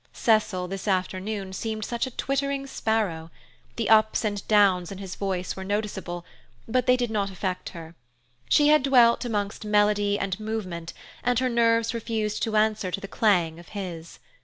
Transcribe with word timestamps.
Cecil, 0.13 0.67
this 0.67 0.87
afternoon 0.87 1.53
seemed 1.53 1.85
such 1.85 2.07
a 2.07 2.17
twittering 2.17 2.65
sparrow. 2.65 3.29
The 3.75 3.87
ups 3.87 4.25
and 4.25 4.43
downs 4.47 4.91
in 4.91 4.97
his 4.97 5.13
voice 5.13 5.55
were 5.55 5.63
noticeable, 5.63 6.25
but 6.67 6.87
they 6.87 6.97
did 6.97 7.11
not 7.11 7.29
affect 7.29 7.69
her. 7.69 7.93
She 8.49 8.69
had 8.69 8.81
dwelt 8.81 9.25
amongst 9.25 9.63
melody 9.63 10.17
and 10.17 10.39
movement, 10.39 10.93
and 11.23 11.37
her 11.37 11.49
nerves 11.49 11.93
refused 11.93 12.41
to 12.41 12.55
answer 12.55 12.89
to 12.89 12.99
the 12.99 13.07
clang 13.07 13.59
of 13.59 13.67
his. 13.77 14.17